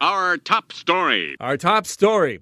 Our 0.00 0.36
top 0.36 0.72
story. 0.72 1.36
Our 1.40 1.56
top 1.56 1.86
story. 1.86 2.40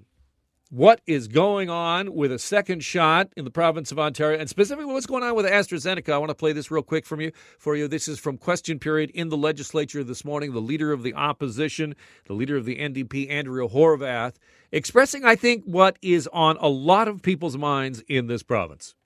What 0.71 1.01
is 1.07 1.29
going 1.29 1.71
on 1.71 2.13
with 2.13 2.33
a 2.33 2.39
second 2.41 2.83
shot 2.83 3.33
in 3.37 3.45
the 3.45 3.51
province 3.51 3.93
of 3.93 3.99
Ontario, 4.01 4.41
and 4.41 4.51
specifically 4.51 4.93
what's 4.93 5.07
going 5.07 5.23
on 5.23 5.37
with 5.37 5.47
AstraZeneca? 5.47 6.13
I 6.13 6.19
want 6.19 6.31
to 6.31 6.35
play 6.35 6.53
this 6.53 6.73
real 6.73 6.83
quick 6.83 7.07
from 7.07 7.21
you 7.21 7.31
for 7.61 7.77
you. 7.77 7.87
This 7.87 8.09
is 8.09 8.19
from 8.19 8.39
question 8.39 8.81
period 8.81 9.11
in 9.11 9.29
the 9.29 9.37
legislature 9.37 10.03
this 10.03 10.25
morning. 10.25 10.53
The 10.53 10.59
leader 10.59 10.93
of 10.93 11.05
the 11.05 11.15
opposition, 11.15 11.95
the 12.27 12.33
leader 12.33 12.57
of 12.57 12.65
the 12.65 12.77
NDP, 12.77 13.31
Andrea 13.31 13.69
Horwath, 13.69 14.35
expressing, 14.73 15.25
I 15.25 15.37
think, 15.37 15.63
what 15.63 15.97
is 16.03 16.29
on 16.33 16.57
a 16.59 16.69
lot 16.69 17.07
of 17.07 17.23
people's 17.23 17.57
minds 17.57 18.03
in 18.09 18.27
this 18.27 18.43
province 18.43 18.97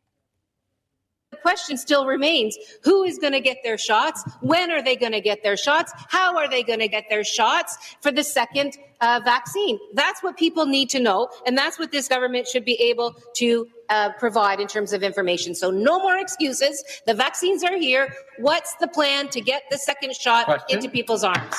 the 1.30 1.36
question 1.36 1.76
still 1.76 2.06
remains 2.06 2.56
who 2.82 3.04
is 3.04 3.18
going 3.18 3.32
to 3.32 3.40
get 3.40 3.58
their 3.62 3.78
shots? 3.78 4.22
When 4.40 4.70
are 4.70 4.82
they 4.82 4.96
going 4.96 5.12
to 5.12 5.20
get 5.20 5.42
their 5.42 5.56
shots? 5.56 5.92
How 6.08 6.36
are 6.36 6.48
they 6.48 6.62
going 6.62 6.78
to 6.80 6.88
get 6.88 7.04
their 7.08 7.24
shots 7.24 7.96
for 8.00 8.10
the 8.10 8.24
second 8.24 8.76
uh, 9.00 9.20
vaccine? 9.24 9.78
That's 9.94 10.22
what 10.22 10.36
people 10.36 10.66
need 10.66 10.88
to 10.90 11.00
know, 11.00 11.28
and 11.46 11.56
that's 11.56 11.78
what 11.78 11.92
this 11.92 12.08
government 12.08 12.48
should 12.48 12.64
be 12.64 12.80
able 12.80 13.14
to 13.36 13.68
uh, 13.90 14.10
provide 14.18 14.60
in 14.60 14.66
terms 14.66 14.92
of 14.92 15.02
information. 15.02 15.54
So, 15.54 15.70
no 15.70 15.98
more 15.98 16.16
excuses. 16.16 16.82
The 17.06 17.14
vaccines 17.14 17.62
are 17.64 17.76
here. 17.76 18.14
What's 18.38 18.74
the 18.76 18.88
plan 18.88 19.28
to 19.30 19.40
get 19.40 19.62
the 19.70 19.78
second 19.78 20.14
shot 20.14 20.46
question? 20.46 20.78
into 20.78 20.90
people's 20.90 21.24
arms? 21.24 21.54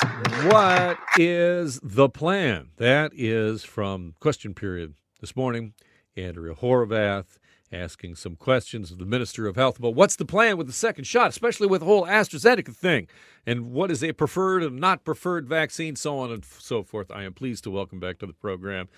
What 0.45 0.97
is 1.17 1.79
the 1.81 2.09
plan? 2.09 2.69
That 2.77 3.11
is 3.15 3.63
from 3.63 4.15
question 4.19 4.53
period 4.53 4.93
this 5.21 5.35
morning. 5.35 5.73
Andrea 6.23 6.55
Horwath 6.55 7.37
asking 7.71 8.15
some 8.15 8.35
questions 8.35 8.91
of 8.91 8.97
the 8.97 9.05
Minister 9.05 9.47
of 9.47 9.55
Health 9.55 9.77
about 9.77 9.93
what's 9.93 10.15
the 10.15 10.25
plan 10.25 10.57
with 10.57 10.67
the 10.67 10.73
second 10.73 11.03
shot, 11.05 11.29
especially 11.29 11.67
with 11.67 11.81
the 11.81 11.85
whole 11.85 12.05
AstraZeneca 12.05 12.75
thing, 12.75 13.07
and 13.45 13.71
what 13.71 13.91
is 13.91 14.03
a 14.03 14.11
preferred 14.13 14.63
and 14.63 14.79
not 14.79 15.05
preferred 15.05 15.47
vaccine, 15.47 15.95
so 15.95 16.17
on 16.17 16.31
and 16.31 16.43
so 16.43 16.83
forth. 16.83 17.11
I 17.11 17.23
am 17.23 17.33
pleased 17.33 17.63
to 17.65 17.71
welcome 17.71 17.99
back 17.99 18.17
to 18.19 18.25
the 18.25 18.33
program 18.33 18.89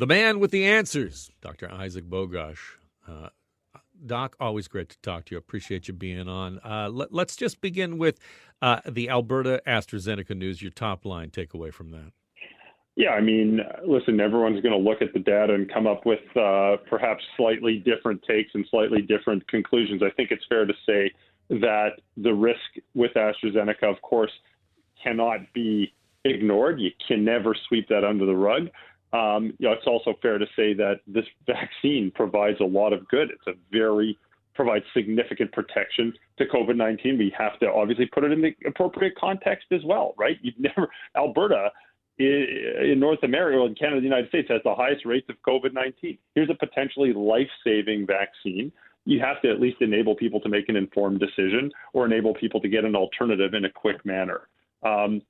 the 0.00 0.06
man 0.06 0.40
with 0.40 0.50
the 0.50 0.64
answers, 0.64 1.30
Dr. 1.42 1.70
Isaac 1.70 2.08
Bogoch. 2.08 2.56
Uh, 3.06 3.28
Doc, 4.06 4.34
always 4.40 4.66
great 4.66 4.88
to 4.88 4.98
talk 5.02 5.26
to 5.26 5.34
you. 5.34 5.38
Appreciate 5.38 5.88
you 5.88 5.94
being 5.94 6.26
on. 6.26 6.58
Uh, 6.64 6.88
let, 6.88 7.12
us 7.12 7.36
just 7.36 7.60
begin 7.60 7.98
with 7.98 8.18
uh, 8.62 8.80
the 8.88 9.10
Alberta 9.10 9.60
AstraZeneca 9.66 10.34
news, 10.34 10.62
your 10.62 10.70
top 10.70 11.04
line 11.04 11.28
takeaway 11.28 11.70
from 11.70 11.90
that. 11.90 12.12
Yeah, 13.00 13.12
I 13.12 13.22
mean, 13.22 13.60
listen, 13.82 14.20
everyone's 14.20 14.60
going 14.60 14.74
to 14.74 14.90
look 14.90 15.00
at 15.00 15.14
the 15.14 15.20
data 15.20 15.54
and 15.54 15.72
come 15.72 15.86
up 15.86 16.04
with 16.04 16.20
uh, 16.36 16.76
perhaps 16.86 17.24
slightly 17.34 17.78
different 17.78 18.22
takes 18.24 18.50
and 18.52 18.66
slightly 18.70 19.00
different 19.00 19.48
conclusions. 19.48 20.02
I 20.02 20.10
think 20.10 20.30
it's 20.30 20.44
fair 20.50 20.66
to 20.66 20.74
say 20.84 21.10
that 21.48 21.92
the 22.18 22.34
risk 22.34 22.60
with 22.94 23.12
AstraZeneca, 23.14 23.84
of 23.84 24.02
course, 24.02 24.30
cannot 25.02 25.50
be 25.54 25.94
ignored. 26.26 26.78
You 26.78 26.90
can 27.08 27.24
never 27.24 27.56
sweep 27.68 27.88
that 27.88 28.04
under 28.04 28.26
the 28.26 28.36
rug. 28.36 28.68
Um, 29.14 29.54
you 29.58 29.66
know, 29.66 29.72
it's 29.72 29.86
also 29.86 30.12
fair 30.20 30.36
to 30.36 30.46
say 30.54 30.74
that 30.74 30.96
this 31.06 31.24
vaccine 31.46 32.12
provides 32.14 32.60
a 32.60 32.64
lot 32.64 32.92
of 32.92 33.08
good. 33.08 33.30
It's 33.30 33.46
a 33.46 33.58
very 33.72 34.18
provides 34.52 34.84
significant 34.92 35.52
protection 35.52 36.12
to 36.36 36.44
COVID-19. 36.44 37.16
We 37.16 37.32
have 37.38 37.58
to 37.60 37.72
obviously 37.72 38.04
put 38.04 38.24
it 38.24 38.32
in 38.32 38.42
the 38.42 38.54
appropriate 38.66 39.14
context 39.18 39.68
as 39.72 39.80
well, 39.86 40.12
right? 40.18 40.36
You've 40.42 40.58
never 40.58 40.90
Alberta 41.16 41.70
in 42.20 42.98
North 43.00 43.22
America, 43.22 43.64
in 43.64 43.74
Canada, 43.74 44.00
the 44.00 44.04
United 44.04 44.28
States 44.28 44.48
has 44.50 44.60
the 44.64 44.74
highest 44.74 45.06
rates 45.06 45.26
of 45.28 45.36
COVID 45.46 45.72
19. 45.72 46.18
Here's 46.34 46.50
a 46.50 46.54
potentially 46.54 47.12
life 47.12 47.48
saving 47.64 48.06
vaccine. 48.06 48.72
You 49.06 49.20
have 49.20 49.40
to 49.42 49.50
at 49.50 49.60
least 49.60 49.78
enable 49.80 50.14
people 50.14 50.40
to 50.40 50.48
make 50.48 50.68
an 50.68 50.76
informed 50.76 51.20
decision 51.20 51.72
or 51.94 52.04
enable 52.04 52.34
people 52.34 52.60
to 52.60 52.68
get 52.68 52.84
an 52.84 52.94
alternative 52.94 53.54
in 53.54 53.64
a 53.64 53.70
quick 53.70 54.04
manner. 54.04 54.48
Um, 54.82 55.22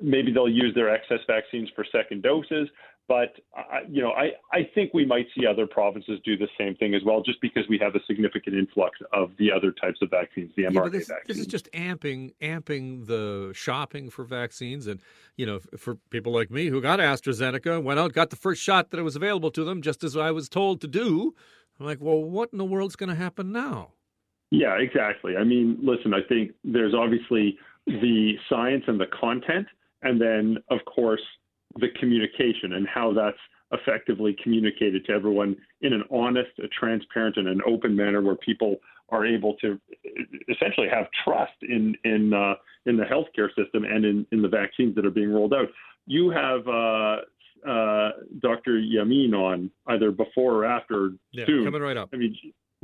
maybe 0.00 0.32
they'll 0.32 0.48
use 0.48 0.74
their 0.74 0.92
excess 0.92 1.20
vaccines 1.26 1.68
for 1.76 1.84
second 1.92 2.22
doses. 2.22 2.68
But 3.08 3.36
uh, 3.56 3.80
you 3.88 4.02
know, 4.02 4.10
I, 4.10 4.32
I 4.52 4.68
think 4.74 4.92
we 4.92 5.06
might 5.06 5.26
see 5.34 5.46
other 5.46 5.66
provinces 5.66 6.20
do 6.26 6.36
the 6.36 6.46
same 6.58 6.76
thing 6.76 6.94
as 6.94 7.00
well, 7.04 7.22
just 7.22 7.40
because 7.40 7.64
we 7.66 7.78
have 7.78 7.94
a 7.94 8.00
significant 8.06 8.54
influx 8.54 8.98
of 9.14 9.30
the 9.38 9.50
other 9.50 9.72
types 9.72 9.98
of 10.02 10.10
vaccines, 10.10 10.52
the 10.56 10.64
mRNA 10.64 10.74
yeah, 10.74 10.88
this, 10.90 11.08
vaccines. 11.08 11.26
This 11.26 11.38
is 11.38 11.46
just 11.46 11.72
amping 11.72 12.34
amping 12.42 13.06
the 13.06 13.52
shopping 13.54 14.10
for 14.10 14.24
vaccines, 14.24 14.86
and 14.86 15.00
you 15.36 15.46
know, 15.46 15.58
for 15.78 15.94
people 16.10 16.34
like 16.34 16.50
me 16.50 16.66
who 16.66 16.82
got 16.82 17.00
AstraZeneca, 17.00 17.82
went 17.82 17.98
out, 17.98 18.12
got 18.12 18.28
the 18.28 18.36
first 18.36 18.62
shot 18.62 18.90
that 18.90 19.02
was 19.02 19.16
available 19.16 19.50
to 19.52 19.64
them, 19.64 19.80
just 19.80 20.04
as 20.04 20.14
I 20.14 20.30
was 20.30 20.50
told 20.50 20.82
to 20.82 20.86
do. 20.86 21.34
I'm 21.80 21.86
like, 21.86 22.02
well, 22.02 22.22
what 22.22 22.50
in 22.52 22.58
the 22.58 22.64
world's 22.64 22.96
going 22.96 23.08
to 23.08 23.14
happen 23.14 23.52
now? 23.52 23.92
Yeah, 24.50 24.76
exactly. 24.78 25.36
I 25.36 25.44
mean, 25.44 25.78
listen, 25.82 26.12
I 26.12 26.20
think 26.28 26.52
there's 26.62 26.94
obviously 26.94 27.56
the 27.86 28.34
science 28.50 28.84
and 28.86 29.00
the 29.00 29.06
content, 29.18 29.66
and 30.02 30.20
then 30.20 30.58
of 30.70 30.80
course 30.84 31.22
the 31.80 31.88
communication 31.98 32.74
and 32.74 32.86
how 32.86 33.12
that's 33.12 33.38
effectively 33.72 34.36
communicated 34.42 35.04
to 35.06 35.12
everyone 35.12 35.56
in 35.82 35.92
an 35.92 36.02
honest, 36.10 36.50
a 36.58 36.68
transparent, 36.68 37.36
and 37.36 37.48
an 37.48 37.60
open 37.66 37.94
manner 37.94 38.22
where 38.22 38.36
people 38.36 38.76
are 39.10 39.26
able 39.26 39.54
to 39.54 39.78
essentially 40.48 40.88
have 40.88 41.06
trust 41.24 41.52
in 41.62 41.94
in 42.04 42.32
uh, 42.32 42.54
in 42.86 42.96
the 42.96 43.04
healthcare 43.04 43.48
system 43.56 43.84
and 43.84 44.04
in, 44.04 44.26
in 44.32 44.42
the 44.42 44.48
vaccines 44.48 44.94
that 44.94 45.06
are 45.06 45.10
being 45.10 45.32
rolled 45.32 45.54
out. 45.54 45.68
You 46.06 46.30
have 46.30 46.66
uh, 46.66 47.16
uh, 47.68 48.10
Dr. 48.40 48.80
Yamin 48.80 49.32
on 49.34 49.70
either 49.88 50.10
before 50.10 50.54
or 50.54 50.64
after 50.64 51.10
yeah, 51.32 51.46
soon. 51.46 51.64
Coming 51.64 51.82
right 51.82 51.96
up. 51.96 52.10
I 52.12 52.16
mean, 52.16 52.36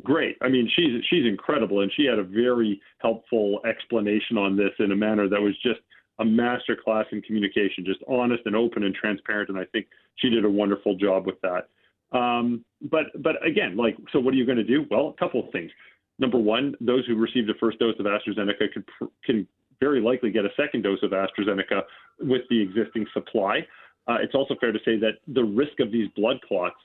great. 0.03 0.37
I 0.43 0.49
mean, 0.49 0.71
she's 0.75 1.03
she's 1.09 1.27
incredible, 1.27 1.81
and 1.81 1.93
she 1.95 2.05
had 2.05 2.19
a 2.19 2.25
very 2.25 2.81
helpful 2.99 3.61
explanation 3.69 4.39
on 4.39 4.57
this 4.57 4.73
in 4.79 4.93
a 4.93 4.97
manner 4.97 5.29
that 5.29 5.41
was 5.41 5.55
just 5.63 5.81
a 6.19 6.25
master 6.25 6.77
class 6.77 7.07
in 7.13 7.21
communication, 7.23 7.85
just 7.85 8.01
honest 8.09 8.43
and 8.47 8.55
open 8.55 8.85
and 8.85 8.95
transparent. 8.95 9.49
And 9.49 9.59
I 9.59 9.65
think 9.67 9.87
she 10.17 10.31
did 10.31 10.45
a 10.45 10.51
wonderful 10.51 10.97
job 10.97 11.27
with 11.27 11.41
that. 11.43 11.69
Um, 12.17 12.65
but 12.91 13.07
but 13.23 13.45
again, 13.47 13.77
like, 13.77 13.97
so 14.13 14.21
what 14.21 14.35
are 14.35 14.37
you 14.37 14.47
going 14.47 14.59
to 14.59 14.65
do? 14.65 14.87
Well, 14.91 15.09
a 15.09 15.19
couple 15.19 15.45
of 15.45 15.51
things. 15.51 15.71
Number 16.19 16.39
one, 16.39 16.75
those 16.81 17.05
who 17.07 17.17
received 17.17 17.51
a 17.51 17.55
first 17.55 17.79
dose 17.81 17.97
of 17.99 18.07
AstraZeneca 18.07 18.73
can 18.73 18.85
can 19.25 19.49
very 19.81 20.01
likely 20.01 20.31
get 20.31 20.45
a 20.45 20.51
second 20.57 20.83
dose 20.83 21.03
of 21.03 21.11
AstraZeneca 21.11 21.83
with 22.21 22.43
the 22.51 22.61
existing 22.61 23.07
supply. 23.13 23.67
Uh, 24.07 24.19
it's 24.21 24.35
also 24.35 24.55
fair 24.61 24.71
to 24.71 24.79
say 24.85 24.97
that 24.99 25.15
the 25.27 25.43
risk 25.43 25.81
of 25.81 25.91
these 25.91 26.09
blood 26.15 26.37
clots 26.47 26.77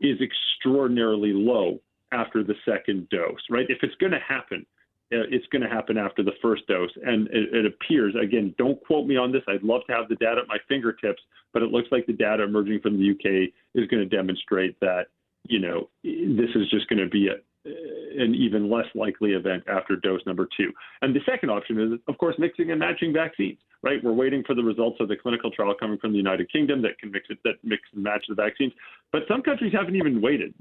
is 0.00 0.18
extraordinarily 0.20 1.32
low 1.32 1.78
after 2.12 2.42
the 2.42 2.54
second 2.64 3.08
dose, 3.10 3.40
right? 3.50 3.66
If 3.68 3.78
it's 3.82 3.94
going 3.96 4.12
to 4.12 4.20
happen, 4.26 4.64
Uh, 5.12 5.26
it's 5.28 5.46
going 5.48 5.62
to 5.62 5.68
happen 5.68 5.98
after 5.98 6.22
the 6.22 6.32
first 6.40 6.66
dose. 6.68 6.90
And 7.04 7.26
it, 7.28 7.52
it, 7.52 7.66
appears, 7.66 8.14
again, 8.20 8.54
don't 8.58 8.80
quote 8.84 9.06
me 9.06 9.16
on 9.16 9.32
this. 9.32 9.42
I'd 9.48 9.64
love 9.64 9.82
to 9.88 9.92
have 9.92 10.08
the 10.08 10.14
data 10.16 10.42
at 10.42 10.48
my 10.48 10.58
fingertips, 10.68 11.20
but 11.52 11.62
it 11.62 11.72
looks 11.72 11.88
like 11.90 12.06
the 12.06 12.12
data 12.12 12.44
emerging 12.44 12.80
from 12.80 12.96
the 12.96 13.10
UK 13.10 13.50
is 13.74 13.88
going 13.88 14.08
to 14.08 14.16
demonstrate 14.16 14.78
that, 14.80 15.06
you 15.48 15.58
know, 15.58 15.88
this 16.04 16.50
is 16.54 16.70
just 16.70 16.88
going 16.88 17.00
to 17.00 17.08
be 17.08 17.26
a, 17.26 17.34
an 17.64 18.34
even 18.34 18.70
less 18.70 18.86
likely 18.94 19.32
event 19.32 19.64
after 19.68 19.96
dose 19.96 20.20
number 20.26 20.48
two. 20.56 20.72
And 21.02 21.14
the 21.14 21.20
second 21.26 21.50
option 21.50 21.80
is, 21.80 22.00
of 22.08 22.18
course, 22.18 22.36
mixing 22.38 22.70
and 22.70 22.80
matching 22.80 23.12
vaccines. 23.12 23.58
Right, 23.82 24.04
we're 24.04 24.12
waiting 24.12 24.44
for 24.46 24.54
the 24.54 24.62
results 24.62 24.98
of 25.00 25.08
the 25.08 25.16
clinical 25.16 25.50
trial 25.50 25.74
coming 25.74 25.96
from 25.96 26.12
the 26.12 26.18
United 26.18 26.52
Kingdom 26.52 26.82
that 26.82 26.98
can 26.98 27.10
mix 27.10 27.28
it, 27.30 27.38
that 27.44 27.54
mix 27.64 27.80
and 27.94 28.02
match 28.02 28.26
the 28.28 28.34
vaccines. 28.34 28.74
But 29.10 29.22
some 29.26 29.40
countries 29.40 29.72
haven't 29.72 29.96
even 29.96 30.20
waited. 30.20 30.52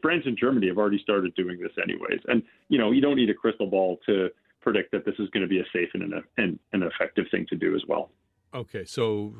France 0.00 0.22
and 0.24 0.38
Germany 0.38 0.68
have 0.68 0.78
already 0.78 0.98
started 1.02 1.34
doing 1.34 1.60
this, 1.60 1.72
anyways. 1.82 2.20
And 2.28 2.42
you 2.70 2.78
know, 2.78 2.90
you 2.90 3.02
don't 3.02 3.16
need 3.16 3.28
a 3.28 3.34
crystal 3.34 3.66
ball 3.66 3.98
to 4.06 4.30
predict 4.62 4.90
that 4.92 5.04
this 5.04 5.14
is 5.18 5.28
going 5.30 5.42
to 5.42 5.48
be 5.48 5.60
a 5.60 5.64
safe 5.70 5.90
and 5.92 6.02
an, 6.02 6.24
and 6.38 6.58
an 6.72 6.82
effective 6.82 7.26
thing 7.30 7.44
to 7.50 7.56
do 7.56 7.74
as 7.74 7.82
well. 7.86 8.08
Okay, 8.54 8.84
so 8.84 9.34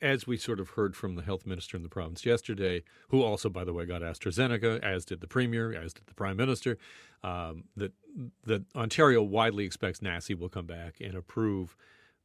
as 0.00 0.26
we 0.26 0.38
sort 0.38 0.60
of 0.60 0.70
heard 0.70 0.96
from 0.96 1.14
the 1.14 1.22
health 1.22 1.44
minister 1.44 1.76
in 1.76 1.82
the 1.82 1.90
province 1.90 2.24
yesterday, 2.24 2.82
who 3.08 3.22
also, 3.22 3.50
by 3.50 3.64
the 3.64 3.72
way, 3.74 3.84
got 3.84 4.00
AstraZeneca, 4.00 4.82
as 4.82 5.04
did 5.04 5.20
the 5.20 5.26
premier, 5.26 5.74
as 5.74 5.92
did 5.92 6.06
the 6.06 6.14
prime 6.14 6.38
minister, 6.38 6.78
um, 7.22 7.64
that 7.76 7.92
that 8.44 8.64
Ontario 8.74 9.22
widely 9.22 9.66
expects 9.66 10.00
NACI 10.00 10.38
will 10.38 10.48
come 10.48 10.64
back 10.66 11.00
and 11.02 11.14
approve 11.14 11.76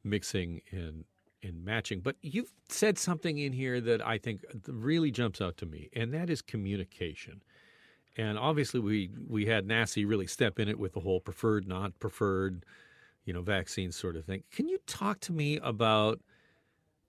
mixing 0.04 0.62
and 0.70 1.04
and 1.42 1.62
matching. 1.64 2.00
But 2.00 2.16
you've 2.22 2.52
said 2.68 2.96
something 2.96 3.36
in 3.36 3.52
here 3.52 3.78
that 3.82 4.06
I 4.06 4.16
think 4.16 4.42
really 4.66 5.10
jumps 5.10 5.42
out 5.42 5.58
to 5.58 5.66
me, 5.66 5.90
and 5.92 6.14
that 6.14 6.30
is 6.30 6.40
communication. 6.40 7.42
And 8.16 8.38
obviously, 8.38 8.80
we 8.80 9.10
we 9.28 9.46
had 9.46 9.66
NACI 9.66 10.08
really 10.08 10.26
step 10.26 10.58
in 10.58 10.68
it 10.68 10.78
with 10.78 10.94
the 10.94 11.00
whole 11.00 11.20
preferred, 11.20 11.68
not 11.68 11.98
preferred 11.98 12.64
you 13.24 13.32
know, 13.32 13.42
vaccine 13.42 13.92
sort 13.92 14.16
of 14.16 14.24
thing. 14.24 14.42
Can 14.50 14.68
you 14.68 14.78
talk 14.86 15.20
to 15.20 15.32
me 15.32 15.58
about, 15.62 16.20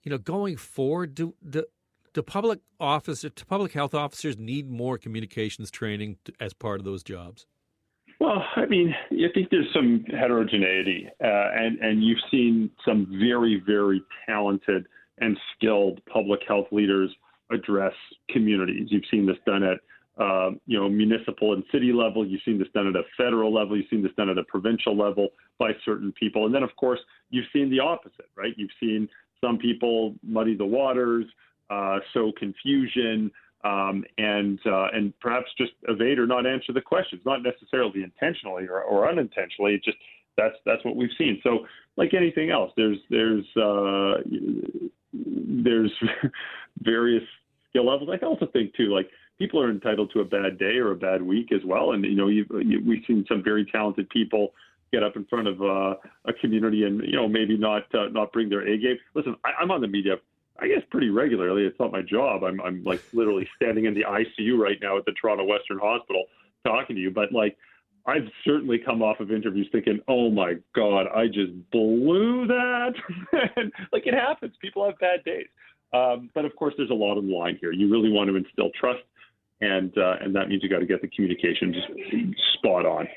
you 0.03 0.11
know, 0.11 0.17
going 0.17 0.57
forward? 0.57 1.15
Do 1.15 1.33
do, 1.47 1.65
do 2.13 2.21
public 2.21 2.59
officers, 2.79 3.31
do 3.35 3.45
public 3.45 3.73
health 3.73 3.93
officers 3.93 4.37
need 4.37 4.69
more 4.69 4.97
communications 4.97 5.71
training 5.71 6.17
as 6.39 6.53
part 6.53 6.79
of 6.79 6.85
those 6.85 7.03
jobs? 7.03 7.45
Well, 8.19 8.45
I 8.55 8.65
mean, 8.67 8.95
I 9.11 9.27
think 9.33 9.49
there's 9.49 9.67
some 9.73 10.05
heterogeneity, 10.09 11.09
uh, 11.21 11.49
and 11.55 11.79
and 11.79 12.03
you've 12.03 12.21
seen 12.31 12.69
some 12.85 13.07
very 13.19 13.61
very 13.65 14.01
talented 14.25 14.87
and 15.19 15.37
skilled 15.55 16.01
public 16.05 16.41
health 16.47 16.67
leaders 16.71 17.13
address 17.51 17.93
communities. 18.29 18.87
You've 18.89 19.03
seen 19.11 19.25
this 19.25 19.37
done 19.45 19.63
at 19.63 19.79
uh, 20.17 20.51
you 20.67 20.79
know, 20.79 20.87
municipal 20.87 21.53
and 21.53 21.63
city 21.71 21.91
level. 21.91 22.25
You've 22.25 22.41
seen 22.45 22.59
this 22.59 22.67
done 22.73 22.87
at 22.87 22.95
a 22.95 23.03
federal 23.17 23.53
level. 23.53 23.75
You've 23.75 23.89
seen 23.89 24.03
this 24.03 24.11
done 24.15 24.29
at 24.29 24.37
a 24.37 24.43
provincial 24.43 24.95
level 24.95 25.29
by 25.57 25.71
certain 25.83 26.11
people. 26.11 26.45
And 26.45 26.53
then, 26.53 26.63
of 26.63 26.75
course, 26.75 26.99
you've 27.29 27.47
seen 27.51 27.69
the 27.69 27.79
opposite, 27.79 28.29
right? 28.35 28.53
You've 28.55 28.71
seen 28.79 29.09
some 29.41 29.57
people 29.57 30.15
muddy 30.23 30.55
the 30.55 30.65
waters, 30.65 31.25
uh, 31.69 31.99
sow 32.13 32.31
confusion, 32.37 33.31
um, 33.63 34.03
and 34.17 34.59
uh, 34.65 34.87
and 34.93 35.17
perhaps 35.19 35.47
just 35.57 35.71
evade 35.87 36.19
or 36.19 36.27
not 36.27 36.45
answer 36.45 36.73
the 36.73 36.81
questions, 36.81 37.21
not 37.25 37.41
necessarily 37.43 38.03
intentionally 38.03 38.67
or, 38.67 38.81
or 38.81 39.09
unintentionally. 39.09 39.81
Just 39.83 39.97
that's 40.37 40.55
that's 40.65 40.83
what 40.83 40.95
we've 40.95 41.09
seen. 41.17 41.39
So, 41.43 41.65
like 41.97 42.13
anything 42.13 42.49
else, 42.49 42.71
there's 42.75 42.97
there's 43.09 43.45
uh, 43.55 44.21
there's 45.13 45.91
various 46.81 47.23
skill 47.73 47.89
levels. 47.89 48.09
I 48.11 48.23
also 48.25 48.45
think 48.53 48.75
too, 48.75 48.93
like 48.93 49.09
people 49.39 49.61
are 49.61 49.71
entitled 49.71 50.11
to 50.13 50.21
a 50.21 50.25
bad 50.25 50.59
day 50.59 50.77
or 50.77 50.91
a 50.91 50.95
bad 50.95 51.21
week 51.21 51.51
as 51.51 51.61
well. 51.65 51.91
And 51.91 52.03
you 52.05 52.15
know, 52.15 52.27
you, 52.27 52.45
you, 52.63 52.81
we've 52.85 53.03
seen 53.07 53.25
some 53.27 53.43
very 53.43 53.65
talented 53.65 54.09
people 54.09 54.53
get 54.91 55.03
up 55.03 55.15
in 55.15 55.25
front 55.25 55.47
of 55.47 55.61
uh, 55.61 55.95
a 56.25 56.33
community 56.39 56.83
and 56.83 57.01
you 57.01 57.15
know 57.15 57.27
maybe 57.27 57.57
not 57.57 57.83
uh, 57.95 58.09
not 58.11 58.31
bring 58.31 58.49
their 58.49 58.61
A 58.61 58.77
game. 58.77 58.97
Listen, 59.15 59.35
I, 59.43 59.51
I'm 59.59 59.71
on 59.71 59.81
the 59.81 59.87
media. 59.87 60.15
I 60.59 60.67
guess 60.67 60.83
pretty 60.91 61.09
regularly. 61.09 61.63
It's 61.63 61.79
not 61.79 61.91
my 61.91 62.01
job. 62.01 62.43
I'm 62.43 62.61
I'm 62.61 62.83
like 62.83 63.03
literally 63.11 63.49
standing 63.55 63.85
in 63.85 63.95
the 63.95 64.03
ICU 64.03 64.57
right 64.57 64.77
now 64.81 64.97
at 64.97 65.05
the 65.05 65.13
Toronto 65.19 65.45
Western 65.45 65.79
Hospital 65.79 66.25
talking 66.65 66.95
to 66.95 67.01
you. 67.01 67.09
But 67.09 67.31
like, 67.31 67.57
I've 68.05 68.29
certainly 68.45 68.77
come 68.77 69.01
off 69.01 69.19
of 69.19 69.31
interviews 69.31 69.67
thinking, 69.71 69.99
"Oh 70.07 70.29
my 70.29 70.55
God, 70.75 71.07
I 71.13 71.25
just 71.25 71.51
blew 71.71 72.45
that." 72.47 72.93
like 73.91 74.05
it 74.05 74.13
happens. 74.13 74.53
People 74.61 74.85
have 74.85 74.99
bad 74.99 75.23
days. 75.25 75.47
Um, 75.93 76.29
but 76.33 76.45
of 76.45 76.55
course, 76.55 76.73
there's 76.77 76.89
a 76.89 76.95
lot 76.95 77.17
on 77.17 77.27
the 77.27 77.35
line 77.35 77.57
here. 77.61 77.71
You 77.71 77.91
really 77.91 78.11
want 78.11 78.29
to 78.29 78.35
instill 78.35 78.71
trust 78.79 79.03
and 79.63 79.97
uh, 79.97 80.15
and 80.21 80.35
that 80.35 80.49
means 80.49 80.61
you 80.61 80.69
got 80.69 80.79
to 80.79 80.85
get 80.85 81.01
the 81.01 81.07
communication 81.07 81.73
just 81.73 81.87
spot 82.55 82.85
on. 82.85 83.07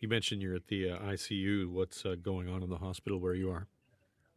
You 0.00 0.08
mentioned 0.08 0.42
you're 0.42 0.54
at 0.54 0.68
the 0.68 0.90
uh, 0.90 0.98
ICU. 0.98 1.70
What's 1.70 2.06
uh, 2.06 2.14
going 2.20 2.48
on 2.48 2.62
in 2.62 2.70
the 2.70 2.78
hospital 2.78 3.18
where 3.18 3.34
you 3.34 3.50
are? 3.50 3.66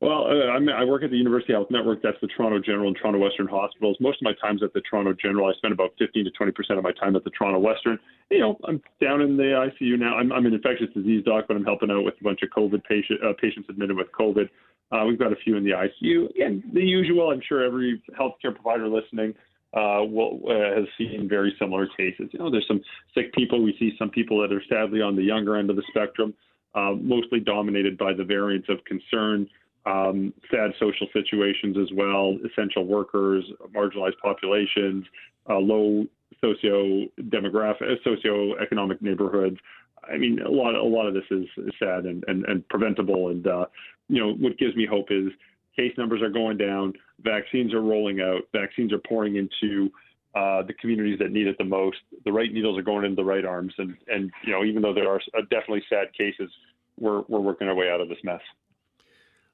Well, 0.02 0.26
uh, 0.26 0.58
i 0.58 0.84
work 0.84 1.04
at 1.04 1.12
the 1.12 1.18
University 1.18 1.54
Health 1.54 1.70
Network. 1.70 2.02
That's 2.02 2.18
the 2.22 2.28
Toronto 2.28 2.58
General 2.60 2.88
and 2.88 2.98
Toronto 2.98 3.20
Western 3.20 3.48
hospitals. 3.48 3.98
Most 4.00 4.18
of 4.20 4.24
my 4.24 4.34
time's 4.42 4.64
at 4.64 4.74
the 4.74 4.82
Toronto 4.82 5.14
General. 5.14 5.48
I 5.48 5.54
spend 5.54 5.74
about 5.74 5.92
15 6.00 6.26
to 6.26 6.32
20 6.32 6.52
percent 6.54 6.80
of 6.80 6.84
my 6.84 6.92
time 6.92 7.16
at 7.16 7.24
the 7.24 7.30
Toronto 7.30 7.60
Western. 7.60 8.00
You 8.32 8.40
know, 8.40 8.58
I'm 8.68 8.82
down 9.00 9.22
in 9.22 9.38
the 9.38 9.70
ICU 9.70 10.00
now. 10.00 10.18
I'm, 10.18 10.32
I'm 10.32 10.48
an 10.48 10.56
infectious 10.56 10.88
disease 10.96 11.24
doc, 11.24 11.46
but 11.48 11.56
I'm 11.56 11.64
helping 11.64 11.92
out 11.92 12.04
with 12.04 12.16
a 12.20 12.24
bunch 12.24 12.40
of 12.42 12.50
COVID 12.50 12.84
patient, 12.84 13.24
uh, 13.24 13.34
patients 13.40 13.68
admitted 13.70 13.96
with 13.96 14.08
COVID. 14.20 14.50
Uh, 14.92 15.06
we've 15.06 15.20
got 15.20 15.32
a 15.32 15.36
few 15.36 15.56
in 15.56 15.64
the 15.64 15.72
ICU. 15.72 16.32
Again, 16.32 16.64
the 16.74 16.82
usual. 16.82 17.30
I'm 17.30 17.42
sure 17.48 17.64
every 17.64 18.02
healthcare 18.20 18.56
provider 18.56 18.88
listening 18.88 19.36
uh, 19.76 20.02
will, 20.02 20.42
uh, 20.50 20.80
has 20.80 20.88
seen 20.98 21.28
very 21.30 21.56
similar 21.60 21.88
cases. 21.96 22.28
You 22.32 22.40
know, 22.40 22.50
there's 22.50 22.68
some 22.68 22.82
sick 23.14 23.32
people. 23.34 23.62
We 23.62 23.76
see 23.78 23.94
some 24.00 24.10
people 24.10 24.42
that 24.42 24.52
are 24.52 24.64
sadly 24.68 25.02
on 25.02 25.16
the 25.16 25.24
younger 25.24 25.58
end 25.58 25.70
of 25.70 25.76
the 25.76 25.84
spectrum, 25.90 26.34
uh, 26.74 26.94
mostly 27.00 27.40
dominated 27.40 28.00
by 28.00 28.14
the 28.14 28.24
variants 28.24 28.68
of 28.68 28.84
concern. 28.86 29.48
Um, 29.86 30.34
sad 30.52 30.72
social 30.80 31.08
situations 31.12 31.76
as 31.76 31.90
well, 31.96 32.38
essential 32.46 32.86
workers, 32.86 33.44
marginalized 33.76 34.20
populations, 34.22 35.06
uh, 35.50 35.58
low 35.58 36.06
socio 36.40 37.08
demographic, 37.20 37.96
socioeconomic 38.06 39.02
neighborhoods. 39.02 39.58
I 40.04 40.18
mean, 40.18 40.40
a 40.42 40.50
lot, 40.50 40.76
a 40.76 40.84
lot 40.84 41.08
of 41.08 41.14
this 41.14 41.24
is, 41.32 41.46
is 41.58 41.74
sad 41.80 42.06
and, 42.06 42.24
and, 42.28 42.46
and 42.46 42.68
preventable. 42.70 43.30
And 43.30 43.46
uh, 43.48 43.66
you 44.08 44.20
know, 44.20 44.34
what 44.34 44.58
gives 44.58 44.76
me 44.76 44.86
hope 44.86 45.08
is 45.10 45.32
case 45.76 45.94
numbers 45.98 46.22
are 46.22 46.30
going 46.30 46.58
down, 46.58 46.94
vaccines 47.22 47.74
are 47.74 47.82
rolling 47.82 48.22
out, 48.22 48.42
vaccines 48.54 48.92
are 48.94 49.00
pouring 49.00 49.36
into 49.38 49.90
uh, 50.36 50.64
the 50.64 50.74
communities 50.80 51.20
that 51.20 51.32
need 51.32 51.48
it 51.48 51.58
the 51.58 51.64
most. 51.64 51.98
The 52.26 52.32
right 52.32 52.52
needles 52.52 52.78
are 52.78 52.84
going 52.84 53.06
into 53.06 53.16
the 53.16 53.26
right 53.26 53.46
arms, 53.46 53.74
and 53.78 53.98
and 54.08 54.32
you 54.46 54.54
know 54.54 54.64
even 54.64 54.82
though 54.82 54.94
there 54.94 55.10
are 55.10 55.22
uh, 55.38 55.42
definitely 55.50 55.84
sad 55.90 56.14
cases, 56.18 56.50
we're 57.00 57.22
we're 57.28 57.40
working 57.40 57.68
our 57.68 57.76
way 57.76 57.90
out 57.90 58.02
of 58.02 58.10
this 58.10 58.20
mess. 58.24 58.42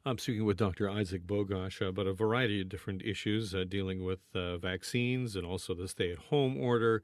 I'm 0.05 0.17
speaking 0.17 0.45
with 0.45 0.57
Dr. 0.57 0.89
Isaac 0.89 1.27
Bogoch 1.27 1.85
about 1.85 2.07
a 2.07 2.13
variety 2.13 2.61
of 2.61 2.69
different 2.69 3.01
issues 3.01 3.53
uh, 3.53 3.65
dealing 3.67 4.05
with 4.05 4.19
uh, 4.33 4.57
vaccines 4.57 5.35
and 5.35 5.45
also 5.45 5.73
the 5.73 5.88
stay-at-home 5.88 6.57
order. 6.57 7.03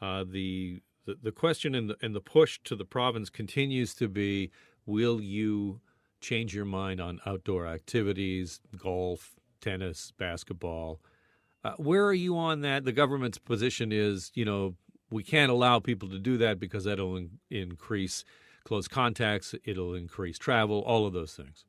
Uh, 0.00 0.24
the, 0.28 0.82
the 1.06 1.16
the 1.22 1.32
question 1.32 1.74
and 1.74 1.88
the 1.88 1.96
and 2.02 2.14
the 2.14 2.20
push 2.20 2.58
to 2.64 2.76
the 2.76 2.84
province 2.84 3.30
continues 3.30 3.94
to 3.94 4.08
be: 4.08 4.50
Will 4.84 5.20
you 5.20 5.80
change 6.22 6.54
your 6.54 6.64
mind 6.64 7.00
on 7.00 7.20
outdoor 7.26 7.66
activities, 7.66 8.60
golf, 8.76 9.34
tennis, 9.60 10.12
basketball. 10.18 11.00
Uh, 11.64 11.72
where 11.76 12.04
are 12.06 12.14
you 12.14 12.36
on 12.36 12.60
that? 12.62 12.84
The 12.84 12.92
government's 12.92 13.38
position 13.38 13.92
is, 13.92 14.30
you 14.34 14.44
know, 14.44 14.74
we 15.10 15.22
can't 15.22 15.50
allow 15.50 15.78
people 15.78 16.08
to 16.08 16.18
do 16.18 16.36
that 16.38 16.58
because 16.58 16.84
that'll 16.84 17.16
in- 17.16 17.38
increase 17.50 18.24
close 18.64 18.88
contacts, 18.88 19.54
it'll 19.64 19.94
increase 19.94 20.38
travel, 20.38 20.80
all 20.80 21.06
of 21.06 21.12
those 21.12 21.34
things. 21.34 21.64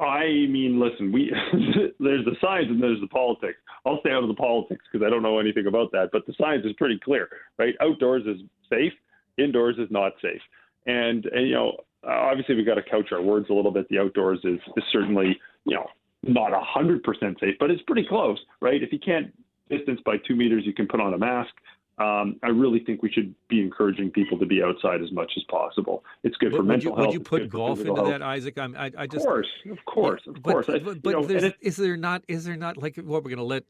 I 0.00 0.46
mean, 0.48 0.80
listen, 0.80 1.12
we 1.12 1.30
there's 2.00 2.24
the 2.24 2.36
science 2.40 2.68
and 2.70 2.82
there's 2.82 3.00
the 3.00 3.08
politics. 3.08 3.58
I'll 3.84 4.00
stay 4.00 4.10
out 4.10 4.22
of 4.22 4.28
the 4.28 4.34
politics 4.34 4.84
because 4.90 5.06
I 5.06 5.10
don't 5.10 5.22
know 5.22 5.38
anything 5.38 5.66
about 5.66 5.92
that, 5.92 6.08
but 6.12 6.26
the 6.26 6.34
science 6.38 6.64
is 6.64 6.72
pretty 6.74 6.98
clear, 7.02 7.28
right? 7.58 7.74
Outdoors 7.80 8.22
is 8.26 8.40
safe, 8.70 8.92
indoors 9.38 9.76
is 9.78 9.88
not 9.90 10.12
safe. 10.22 10.40
And, 10.86 11.26
and 11.26 11.46
you 11.46 11.54
know, 11.54 11.76
obviously 12.04 12.54
we've 12.54 12.66
got 12.66 12.76
to 12.76 12.82
couch 12.82 13.08
our 13.12 13.20
words 13.20 13.46
a 13.50 13.52
little 13.52 13.70
bit. 13.70 13.88
The 13.88 13.98
outdoors 13.98 14.40
is, 14.44 14.58
is 14.76 14.84
certainly, 14.90 15.38
you 15.66 15.76
know, 15.76 15.86
not 16.22 16.52
a 16.52 16.60
hundred 16.60 17.02
percent 17.02 17.38
safe, 17.40 17.56
but 17.58 17.70
it's 17.70 17.82
pretty 17.82 18.06
close, 18.08 18.38
right? 18.60 18.82
If 18.82 18.92
you 18.92 18.98
can't 18.98 19.32
distance 19.68 20.00
by 20.04 20.16
two 20.26 20.34
meters, 20.34 20.64
you 20.66 20.72
can 20.72 20.86
put 20.86 21.00
on 21.00 21.14
a 21.14 21.18
mask. 21.18 21.52
Um, 22.00 22.36
I 22.42 22.48
really 22.48 22.80
think 22.80 23.02
we 23.02 23.12
should 23.12 23.34
be 23.48 23.60
encouraging 23.60 24.10
people 24.10 24.38
to 24.38 24.46
be 24.46 24.62
outside 24.62 25.02
as 25.02 25.12
much 25.12 25.30
as 25.36 25.42
possible. 25.50 26.02
It's 26.22 26.36
good 26.38 26.52
for 26.52 26.62
mental 26.62 26.92
you, 26.92 26.96
health. 26.96 27.06
Would 27.08 27.14
you 27.14 27.20
put 27.20 27.50
golf 27.50 27.80
into 27.80 27.94
health. 27.94 28.08
that, 28.08 28.22
Isaac? 28.22 28.58
I'm, 28.58 28.74
I, 28.74 28.90
I 28.96 29.06
just, 29.06 29.26
of 29.26 29.30
course, 29.30 29.48
of 29.70 29.84
course, 29.84 30.22
of 30.26 30.42
but, 30.42 30.52
course. 30.52 30.66
But, 30.66 30.76
I, 30.76 30.94
but 30.94 31.28
know, 31.28 31.52
is 31.60 31.76
there 31.76 31.98
not? 31.98 32.24
Is 32.26 32.44
there 32.44 32.56
not 32.56 32.78
like 32.78 32.96
what 32.96 33.22
we're 33.22 33.30
going 33.30 33.36
to 33.36 33.44
let 33.44 33.64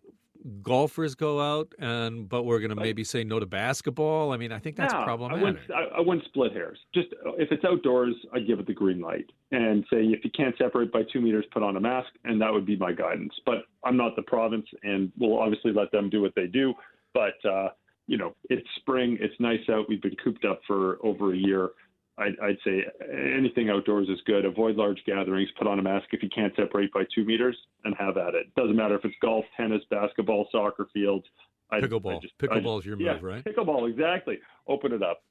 golfers 0.63 1.15
go 1.15 1.41
out, 1.41 1.73
and 1.79 2.29
but 2.29 2.45
we're 2.45 2.61
going 2.61 2.71
to 2.71 2.77
maybe 2.77 3.05
say 3.05 3.25
no 3.25 3.41
to 3.41 3.47
basketball. 3.47 4.33
I 4.33 4.37
mean, 4.37 4.53
I 4.53 4.59
think 4.59 4.77
that's 4.77 4.95
yeah, 4.95 5.05
problematic. 5.05 5.41
I 5.41 5.45
wouldn't, 5.45 5.71
I, 5.71 5.97
I 5.97 6.01
wouldn't 6.01 6.25
split 6.27 6.53
hairs. 6.53 6.79
Just 6.95 7.09
if 7.39 7.51
it's 7.51 7.65
outdoors, 7.65 8.15
I 8.33 8.41
give 8.41 8.61
it 8.61 8.67
the 8.67 8.75
green 8.75 9.01
light 9.01 9.27
and 9.51 9.85
say 9.93 9.99
if 10.05 10.25
you 10.25 10.31
can't 10.31 10.57
separate 10.57 10.93
by 10.93 11.03
two 11.13 11.21
meters, 11.21 11.45
put 11.53 11.63
on 11.63 11.77
a 11.77 11.81
mask, 11.81 12.11
and 12.25 12.41
that 12.41 12.53
would 12.53 12.67
be 12.67 12.77
my 12.77 12.93
guidance. 12.93 13.33
But 13.45 13.65
I'm 13.85 13.97
not 13.97 14.17
the 14.17 14.23
province, 14.23 14.67
and 14.83 15.11
we'll 15.19 15.39
obviously 15.39 15.73
let 15.73 15.91
them 15.93 16.09
do 16.09 16.23
what 16.23 16.35
they 16.35 16.47
do. 16.47 16.75
But 17.13 17.45
uh, 17.45 17.71
you 18.11 18.19
know, 18.19 18.35
it's 18.49 18.67
spring, 18.75 19.17
it's 19.21 19.39
nice 19.39 19.61
out. 19.71 19.89
We've 19.89 20.03
been 20.03 20.17
cooped 20.23 20.45
up 20.45 20.61
for 20.67 20.99
over 21.07 21.33
a 21.33 21.37
year. 21.37 21.71
I'd, 22.19 22.35
I'd, 22.43 22.59
say 22.65 22.85
anything 23.09 23.71
outdoors 23.71 24.09
is 24.09 24.19
good. 24.27 24.45
Avoid 24.45 24.75
large 24.75 24.99
gatherings. 25.07 25.49
Put 25.57 25.69
on 25.69 25.79
a 25.79 25.83
mask 25.83 26.07
if 26.11 26.21
you 26.21 26.29
can't 26.29 26.53
separate 26.57 26.93
by 26.93 27.05
two 27.15 27.25
meters, 27.25 27.57
and 27.85 27.95
have 28.01 28.17
at 28.17 28.35
it. 28.35 28.53
Doesn't 28.57 28.75
matter 28.75 28.97
if 28.97 29.05
it's 29.05 29.15
golf, 29.23 29.45
tennis, 29.57 29.81
basketball, 29.91 30.49
soccer 30.51 30.89
fields. 30.93 31.25
I, 31.71 31.81
pickleball. 31.81 32.17
I 32.17 32.19
just, 32.19 32.37
pickleball 32.39 32.81
is 32.81 32.85
your 32.85 33.01
yeah, 33.01 33.15
move, 33.15 33.23
right? 33.23 33.45
Pickleball, 33.45 33.89
exactly. 33.89 34.41
Open 34.67 34.93
it 34.93 35.05
up. 35.05 35.23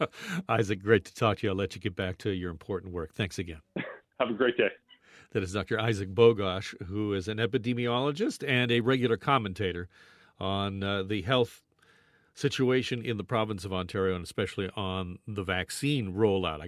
Isaac, 0.48 0.82
great 0.82 1.04
to 1.04 1.14
talk 1.14 1.38
to 1.38 1.46
you. 1.46 1.50
I'll 1.50 1.56
let 1.56 1.74
you 1.74 1.82
get 1.82 1.94
back 1.94 2.16
to 2.18 2.30
your 2.30 2.50
important 2.50 2.94
work. 2.94 3.12
Thanks 3.12 3.38
again. 3.38 3.60
have 4.20 4.30
a 4.30 4.32
great 4.32 4.56
day. 4.56 4.70
That 5.32 5.42
is 5.42 5.52
Dr. 5.52 5.78
Isaac 5.78 6.14
Bogoch, 6.14 6.74
who 6.86 7.12
is 7.12 7.28
an 7.28 7.36
epidemiologist 7.36 8.42
and 8.48 8.72
a 8.72 8.80
regular 8.80 9.18
commentator 9.18 9.90
on 10.40 10.82
uh, 10.82 11.02
the 11.02 11.20
health 11.20 11.62
situation 12.36 13.02
in 13.02 13.16
the 13.16 13.24
province 13.24 13.64
of 13.64 13.72
Ontario 13.72 14.14
and 14.14 14.24
especially 14.24 14.70
on 14.76 15.18
the 15.26 15.42
vaccine 15.42 16.14
rollout. 16.14 16.60